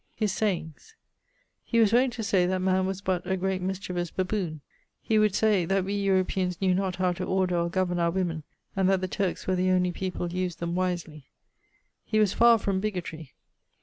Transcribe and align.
His 0.15 0.31
sayings. 0.31 0.95
He 1.63 1.79
was 1.79 1.93
wont 1.93 2.13
to 2.13 2.23
say 2.23 2.47
that 2.47 2.59
man 2.59 2.87
was 2.87 3.01
but 3.01 3.21
a 3.27 3.37
great 3.37 3.61
mischievous 3.61 4.09
baboon. 4.09 4.61
He 4.99 5.19
would 5.19 5.35
say, 5.35 5.63
that 5.65 5.85
we 5.85 5.93
Europaeans 5.95 6.59
knew 6.59 6.73
not 6.73 6.95
how 6.95 7.11
to 7.11 7.23
order 7.23 7.55
or 7.55 7.69
governe 7.69 7.99
our 7.99 8.09
woemen, 8.11 8.41
and 8.75 8.89
that 8.89 9.01
the 9.01 9.07
Turkes 9.07 9.45
were 9.45 9.55
the 9.55 9.69
only 9.69 9.91
people 9.91 10.33
used 10.33 10.57
them 10.59 10.73
wisely. 10.73 11.27
He 12.03 12.17
was 12.17 12.33
far 12.33 12.57
from 12.57 12.79
bigotry. 12.79 13.35